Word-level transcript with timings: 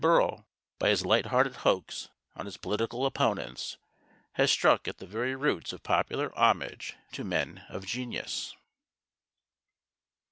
Bérault, 0.01 0.45
by 0.79 0.89
his 0.89 1.05
light 1.05 1.27
hearted 1.27 1.57
hoax 1.57 2.09
on 2.35 2.47
his 2.47 2.57
political 2.57 3.05
opponents, 3.05 3.77
has 4.31 4.49
struck 4.51 4.87
at 4.87 4.97
the 4.97 5.05
very 5.05 5.35
roots 5.35 5.73
of 5.73 5.83
popular 5.83 6.33
homage 6.35 6.95
to 7.11 7.23
men 7.23 7.63
of 7.69 7.85
genius. 7.85 8.55